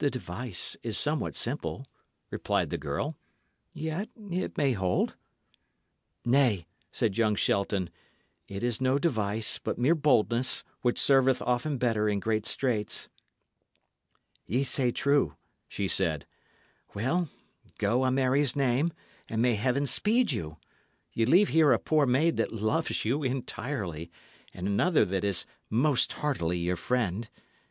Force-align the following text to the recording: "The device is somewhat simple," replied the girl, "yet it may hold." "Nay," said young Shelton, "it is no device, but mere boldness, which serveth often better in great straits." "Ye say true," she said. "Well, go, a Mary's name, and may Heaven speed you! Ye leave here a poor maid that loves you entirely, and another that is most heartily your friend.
"The 0.00 0.10
device 0.10 0.76
is 0.82 0.98
somewhat 0.98 1.34
simple," 1.34 1.86
replied 2.30 2.68
the 2.68 2.76
girl, 2.76 3.16
"yet 3.72 4.10
it 4.30 4.58
may 4.58 4.72
hold." 4.72 5.14
"Nay," 6.26 6.66
said 6.92 7.16
young 7.16 7.34
Shelton, 7.36 7.88
"it 8.48 8.62
is 8.62 8.82
no 8.82 8.98
device, 8.98 9.58
but 9.58 9.78
mere 9.78 9.94
boldness, 9.94 10.62
which 10.82 11.00
serveth 11.00 11.40
often 11.40 11.78
better 11.78 12.06
in 12.06 12.20
great 12.20 12.44
straits." 12.44 13.08
"Ye 14.44 14.62
say 14.62 14.92
true," 14.92 15.36
she 15.68 15.88
said. 15.88 16.26
"Well, 16.92 17.30
go, 17.78 18.04
a 18.04 18.10
Mary's 18.10 18.56
name, 18.56 18.92
and 19.26 19.40
may 19.40 19.54
Heaven 19.54 19.86
speed 19.86 20.32
you! 20.32 20.58
Ye 21.14 21.24
leave 21.24 21.48
here 21.48 21.72
a 21.72 21.78
poor 21.78 22.04
maid 22.04 22.36
that 22.36 22.52
loves 22.52 23.06
you 23.06 23.22
entirely, 23.22 24.10
and 24.52 24.66
another 24.66 25.06
that 25.06 25.24
is 25.24 25.46
most 25.70 26.12
heartily 26.12 26.58
your 26.58 26.76
friend. 26.76 27.30